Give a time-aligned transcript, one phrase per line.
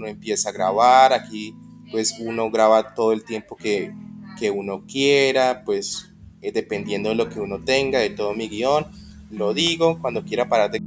[0.00, 1.54] uno empieza a grabar, aquí
[1.90, 3.92] pues uno graba todo el tiempo que,
[4.38, 8.86] que uno quiera, pues eh, dependiendo de lo que uno tenga, de todo mi guion,
[9.30, 10.80] lo digo, cuando quiera parar de